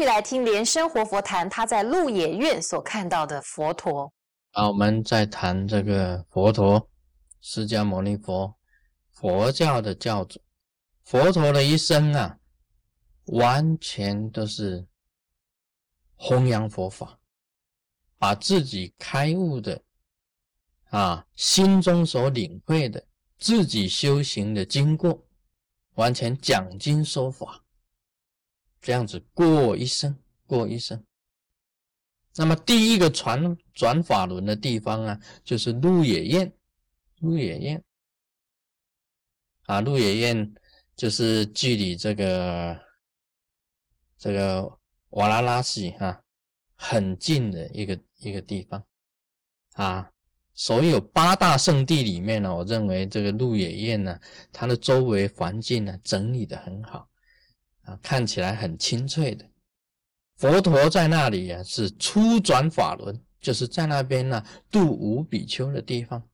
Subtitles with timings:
[0.00, 4.10] 续来听莲生活佛谈他在鹿野苑所看到的佛陀。
[4.52, 6.88] 啊，我们在谈这个佛陀，
[7.42, 8.56] 释迦牟尼佛，
[9.10, 10.40] 佛教的教主。
[11.04, 12.38] 佛陀的一生啊，
[13.26, 14.86] 完全都是
[16.16, 17.18] 弘扬佛法，
[18.16, 19.82] 把自己开悟的
[20.88, 23.06] 啊，心中所领会的，
[23.38, 25.22] 自己修行的经过，
[25.96, 27.62] 完全讲经说法。
[28.80, 30.16] 这样子过一生，
[30.46, 31.04] 过一生。
[32.36, 36.50] 那么第一个传转法轮的地方啊，就是鹿野苑。
[37.18, 37.84] 鹿野苑
[39.66, 40.54] 啊，鹿野苑
[40.96, 42.80] 就是距离这个
[44.16, 44.78] 这个
[45.10, 46.22] 瓦拉拉西啊
[46.76, 48.82] 很近的一个一个地方
[49.74, 50.10] 啊。
[50.54, 54.18] 所有八大圣地里面呢，我认为这个鹿野苑呢，
[54.50, 57.09] 它的周围环境呢整理的很好。
[58.02, 59.48] 看起来很清脆的
[60.36, 66.26] 佛陀在那里啊，是初转法轮，就是在那边呢度无比丘的地方，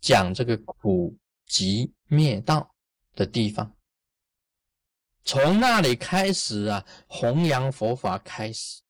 [0.00, 2.74] 讲这个苦集灭道
[3.14, 3.72] 的地方。
[5.24, 8.80] 从那里开始啊，弘扬佛法开始，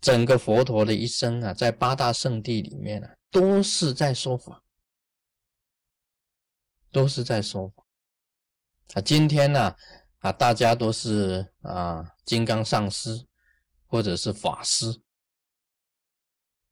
[0.00, 4.62] 整个佛陀的一生啊，在八大圣地里面啊，都是在说法，
[6.90, 7.85] 都是在说法。
[8.94, 9.74] 啊，今天呢，
[10.18, 13.26] 啊，大家都是啊，金刚上师
[13.86, 14.86] 或者是法师。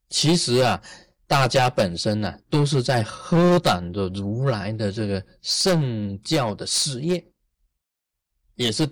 [0.09, 0.81] 其实啊，
[1.27, 7.23] 大家本身呢，都是在喝胆的如来的这个圣教的事业，
[8.53, 8.87] 也是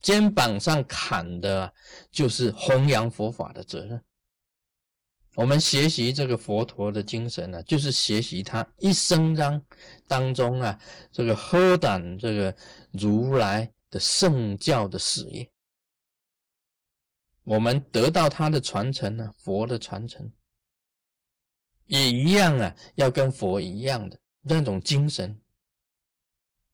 [0.00, 1.72] 肩膀上扛的，
[2.10, 4.02] 就是弘扬佛法的责任。
[5.34, 9.60] 我们学习这个佛陀的精神呢，就是学习他一生当
[10.06, 10.78] 当中啊，
[11.10, 12.56] 这个喝胆这个
[12.92, 15.50] 如来的圣教的事业，
[17.42, 20.30] 我们得到他的传承呢，佛的传承。
[21.86, 25.38] 也一样啊，要跟佛一样的那种精神，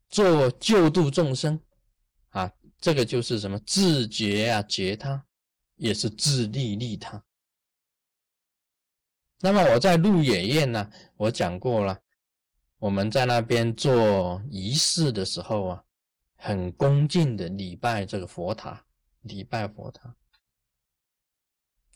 [0.09, 1.59] 做救度众生
[2.29, 5.27] 啊，这个就是什么自觉啊，觉他，
[5.77, 7.21] 也是自利利他。
[9.43, 11.99] 那么我在鹿野苑呢，我讲过了，
[12.79, 15.83] 我们在那边做仪式的时候啊，
[16.37, 18.85] 很恭敬的礼拜这个佛塔，
[19.23, 20.15] 礼拜佛塔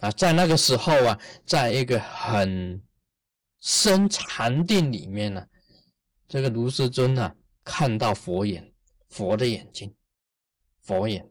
[0.01, 2.83] 啊，在那个时候啊，在一个很
[3.61, 5.47] 深禅定里面呢，
[6.27, 8.73] 这个卢世尊呢看到佛眼，
[9.11, 9.95] 佛的眼睛，
[10.81, 11.31] 佛眼，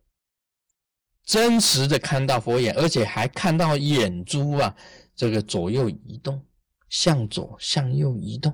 [1.23, 4.75] 真实的看到佛眼，而且还看到眼珠啊。
[5.15, 6.43] 这个左右移动，
[6.89, 8.53] 向左向右移动。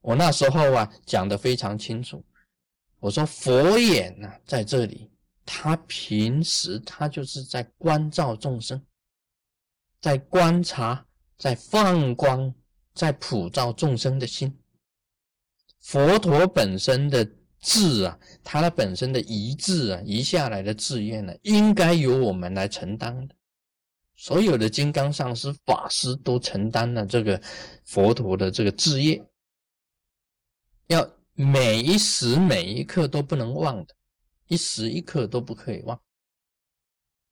[0.00, 2.24] 我那时候啊讲的非常清楚，
[2.98, 5.10] 我说佛眼呢在这里，
[5.44, 8.82] 他平时他就是在关照众生，
[10.00, 12.54] 在观察，在放光，
[12.94, 14.56] 在普照众生的心。
[15.80, 17.26] 佛陀本身的
[17.60, 23.34] 志啊，他的本身的遗志啊，遗下来的志愿呢，应该由我们来承担的。
[24.20, 27.40] 所有的金刚上师、法师都承担了这个
[27.86, 29.18] 佛陀的这个志业，
[30.88, 33.94] 要每一时每一刻都不能忘的，
[34.48, 35.98] 一时一刻都不可以忘。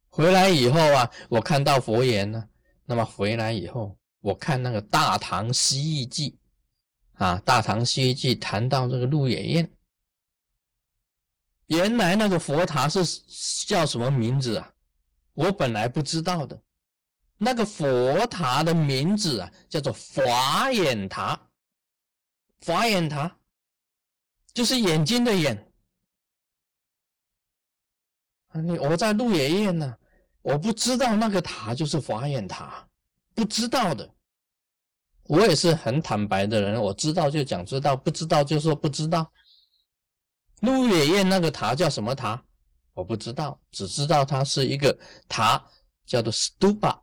[0.09, 2.49] 回来以后啊，我看到佛言呢，
[2.87, 6.31] 那么回来以后，我看那个《大唐西域记》
[7.23, 9.71] 啊，《大唐西域记》谈到这个鹿野苑，
[11.67, 13.05] 原来那个佛塔是
[13.67, 14.73] 叫什么名字啊？
[15.35, 16.59] 我本来不知道的。
[17.39, 21.41] 那个佛塔的名字啊，叫做法眼塔。
[22.61, 23.39] 法眼塔
[24.53, 25.73] 就是眼睛的眼。
[28.53, 29.97] 你我在鹿野苑呢，
[30.43, 32.89] 我不知道那个塔就是法眼塔，
[33.35, 34.13] 不知道的。
[35.25, 39.31] 我也是很坦白的人，我知道就讲知道，不知道就说不知道。
[40.63, 42.43] 鹿野苑那个塔叫什么塔？
[42.95, 44.99] 我不知道，只知道它是一个
[45.29, 45.65] 塔，
[46.05, 46.99] 叫做 stupa。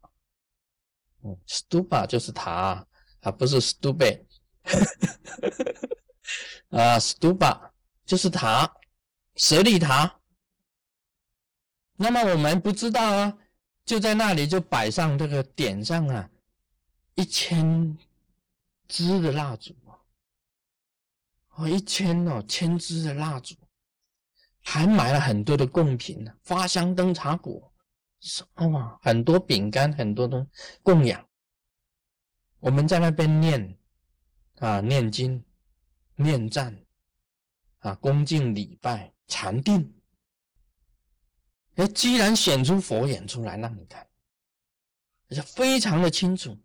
[1.48, 2.86] Stupa 就是塔
[3.22, 4.26] 啊，不是 stupid
[6.70, 7.72] 啊，stupa
[8.06, 8.72] 就是塔，
[9.36, 10.20] 舍利塔。
[11.98, 13.38] 那么我们不知道啊，
[13.86, 16.30] 就在那里就摆上这个点上啊，
[17.16, 17.98] 一千
[18.88, 19.74] 支的蜡烛
[21.56, 23.56] 哦，一千哦，千支的蜡烛，
[24.62, 27.72] 还买了很多的贡品呢，花香灯茶果。
[28.20, 30.48] 什么嘛，很多饼干，很多的
[30.82, 31.28] 供养。
[32.60, 33.78] 我们在那边念
[34.56, 35.44] 啊，念经、
[36.16, 36.76] 念赞
[37.80, 39.94] 啊，恭敬礼拜、禅定。
[41.76, 44.08] 哎，既然显出佛眼出来让你看，
[45.30, 46.58] 而且非常的清楚，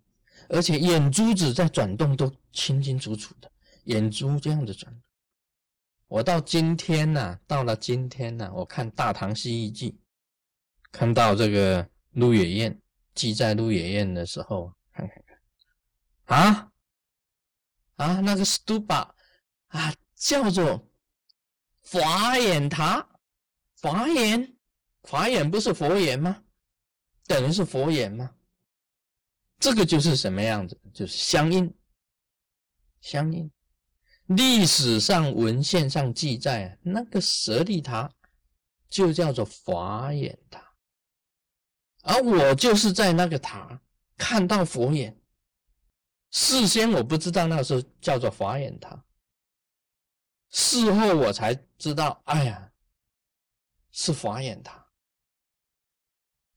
[0.48, 3.50] 而且眼珠子在转动都清清楚楚的，
[3.84, 5.02] 眼珠这样子转。
[6.06, 9.92] 我到今天呢，到了今天呢，我看《大唐西域记》，
[10.92, 12.80] 看到这个鹿野苑
[13.14, 15.22] 记载鹿野苑的时候，看看
[16.26, 16.72] 看，啊
[17.96, 19.10] 啊，那个 stupa
[19.68, 20.90] 啊，叫做
[21.82, 23.08] 法眼塔，
[23.76, 24.56] 法眼。
[25.04, 26.42] 法眼不是佛眼吗？
[27.26, 28.30] 等于是佛眼吗？
[29.58, 30.78] 这个就是什么样子？
[30.92, 31.74] 就是相应，
[33.00, 33.50] 相应。
[34.26, 38.12] 历史上文献上记载，那个舍利塔
[38.90, 40.69] 就叫做法眼塔，
[42.02, 43.80] 而我就是在那个塔
[44.16, 45.16] 看到佛眼。
[46.30, 49.04] 事先我不知道那时候叫做法眼塔，
[50.50, 52.70] 事后我才知道，哎呀，
[53.90, 54.86] 是法眼塔。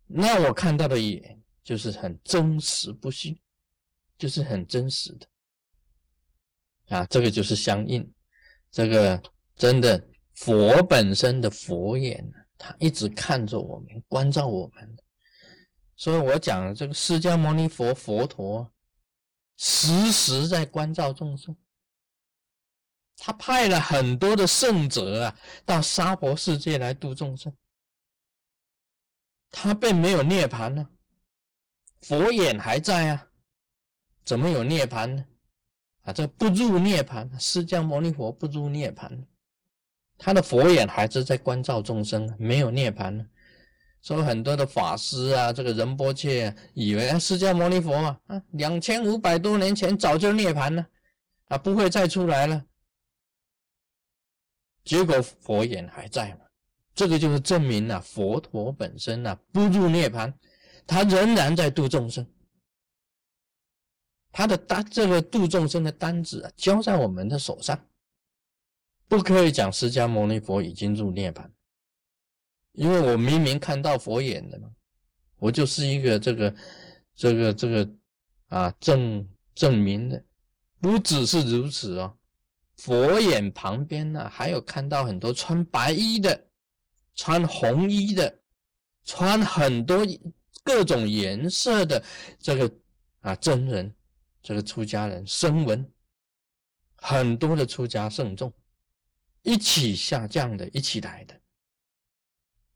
[0.06, 3.42] 那我看到的也就是很真实不虚，
[4.16, 5.28] 就是很真实的
[6.96, 8.14] 啊，这个就是相应，
[8.70, 9.20] 这个
[9.56, 12.24] 真的佛本身的佛眼，
[12.60, 14.98] 他一直看着我们，关照我们。
[16.04, 18.70] 所以我讲这个释迦牟尼佛佛陀，
[19.56, 21.56] 时时在关照众生，
[23.16, 27.56] 他派了很多的圣者啊，到娑婆世界来度众生。
[29.50, 30.90] 他并没有涅槃呢，
[32.02, 33.28] 佛眼还在啊，
[34.26, 35.26] 怎么有涅槃呢？
[36.02, 39.26] 啊，这不入涅槃，释迦牟尼佛不入涅槃，
[40.18, 43.26] 他的佛眼还是在关照众生，没有涅槃呢。
[44.04, 50.86] 所以很多的法师啊，这个仁波切以为释迦牟尼佛嘛，啊，两千五百多年前早就涅槃了，
[51.46, 52.66] 啊，不会再出来了。
[54.84, 56.42] 结果佛眼还在嘛。
[56.94, 60.32] 这个就是证明了佛陀本身呢不入涅槃，
[60.86, 62.28] 他仍然在度众生。
[64.34, 67.88] 他的单这个度众生的单子啊交在我们的手上，
[69.08, 71.50] 不可以讲释迦牟尼佛已经入涅槃，
[72.74, 74.70] 因为我明明看到佛眼的嘛，
[75.38, 76.56] 我就是一个这个
[77.16, 77.90] 这个这个
[78.50, 80.24] 啊证证明的，
[80.80, 82.16] 不只是如此哦，
[82.78, 86.48] 佛眼旁边呢还有看到很多穿白衣的。
[87.16, 88.40] 穿红衣的，
[89.06, 90.04] 穿很多
[90.64, 92.04] 各种颜色的
[92.40, 92.76] 这个
[93.20, 93.94] 啊真人，
[94.42, 95.88] 这个出家人声闻，
[96.96, 98.52] 很多的出家圣众
[99.44, 101.40] 一起下降的，一起来的，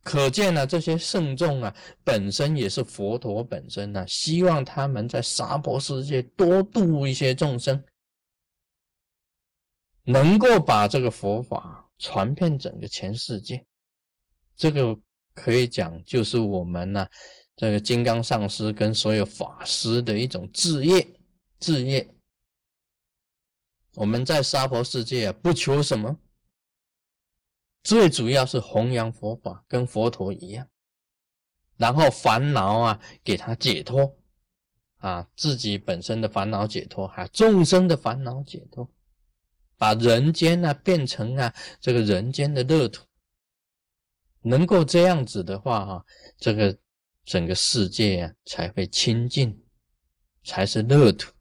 [0.07, 7.83] 可见呢，这些圣众啊，本身也是佛陀本身呢，希望他们在娑婆世界多度一些众生，
[10.05, 13.65] 能够把这个佛法传遍整个全世界。
[14.55, 14.97] 这个
[15.33, 17.05] 可以讲，就是我们呢，
[17.57, 21.05] 这个金刚上师跟所有法师的一种志业，
[21.59, 22.09] 志业。
[23.95, 26.17] 我们在娑婆世界啊，不求什么，
[27.87, 30.67] 最主要是弘扬佛法，跟佛陀一样，
[31.77, 34.17] 然后烦恼啊，给他解脱，
[34.97, 38.93] 啊，自己本身的烦恼解脱，还众生的烦恼解脱，
[39.77, 43.05] 把人间呢变成啊，这个人间的乐土。
[44.41, 46.05] 能够这样子的话，哈，
[46.37, 46.77] 这个
[47.23, 49.63] 整个世界啊才会清净，
[50.43, 51.31] 才是乐土，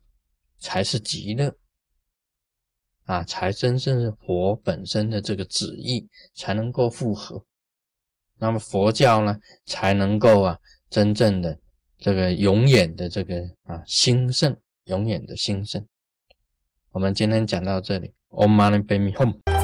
[0.60, 1.52] 才是极乐，
[3.06, 7.44] 啊，才真正是佛本身的这个旨意才能够复合，
[8.38, 10.58] 那么佛教呢才能够啊
[10.90, 11.58] 真正的
[11.98, 15.86] 这个永远的这个啊兴盛，永远的兴盛。
[16.90, 19.55] 我们今天讲到这里，Om Mani Padme Hum。